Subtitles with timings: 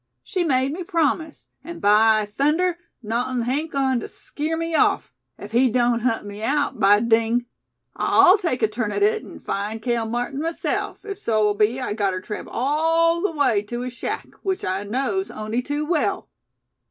[0.23, 2.79] She made me promise; an' by thunder!
[3.03, 5.13] nawthin' hain't agoin' tew skeer me off.
[5.37, 7.45] If he doan't hunt me out, by ding!
[7.95, 11.93] I'll take a turn at hit, an' find Cale Martin myself, ef so be I
[11.93, 16.27] gotter tramp all the way tew his shack, wich I knows on'y tew well."